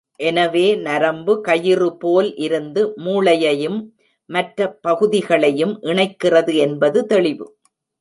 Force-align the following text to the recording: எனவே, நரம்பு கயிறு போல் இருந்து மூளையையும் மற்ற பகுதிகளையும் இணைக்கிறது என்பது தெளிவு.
எனவே, 0.19 0.75
நரம்பு 0.77 1.41
கயிறு 1.41 1.97
போல் 1.97 2.35
இருந்து 2.37 2.93
மூளையையும் 2.97 3.79
மற்ற 4.29 4.79
பகுதிகளையும் 4.81 5.79
இணைக்கிறது 5.83 6.55
என்பது 6.57 7.05
தெளிவு. 7.05 7.47